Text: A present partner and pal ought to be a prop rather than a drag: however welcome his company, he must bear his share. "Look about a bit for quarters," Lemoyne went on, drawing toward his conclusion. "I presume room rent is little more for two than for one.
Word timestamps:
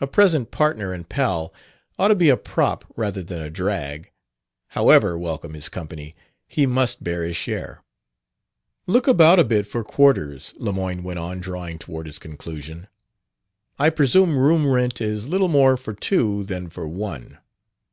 A 0.00 0.06
present 0.06 0.52
partner 0.52 0.92
and 0.92 1.08
pal 1.08 1.52
ought 1.98 2.08
to 2.08 2.14
be 2.14 2.28
a 2.28 2.36
prop 2.36 2.84
rather 2.94 3.24
than 3.24 3.42
a 3.42 3.50
drag: 3.50 4.12
however 4.68 5.18
welcome 5.18 5.54
his 5.54 5.68
company, 5.68 6.14
he 6.46 6.64
must 6.64 7.02
bear 7.02 7.24
his 7.24 7.36
share. 7.36 7.82
"Look 8.86 9.08
about 9.08 9.40
a 9.40 9.42
bit 9.42 9.66
for 9.66 9.82
quarters," 9.82 10.54
Lemoyne 10.58 11.02
went 11.02 11.18
on, 11.18 11.40
drawing 11.40 11.80
toward 11.80 12.06
his 12.06 12.20
conclusion. 12.20 12.86
"I 13.80 13.90
presume 13.90 14.38
room 14.38 14.64
rent 14.70 15.00
is 15.00 15.26
little 15.26 15.48
more 15.48 15.76
for 15.76 15.92
two 15.92 16.44
than 16.44 16.68
for 16.70 16.86
one. 16.86 17.38